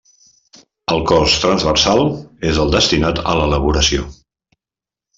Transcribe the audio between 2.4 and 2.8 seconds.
és el